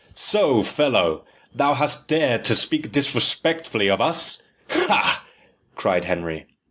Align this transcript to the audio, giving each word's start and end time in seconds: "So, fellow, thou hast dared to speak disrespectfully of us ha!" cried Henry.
"So, 0.15 0.63
fellow, 0.63 1.25
thou 1.53 1.75
hast 1.75 2.07
dared 2.07 2.43
to 2.45 2.55
speak 2.55 2.91
disrespectfully 2.91 3.87
of 3.87 4.01
us 4.01 4.41
ha!" 4.67 5.27
cried 5.75 6.05
Henry. 6.05 6.47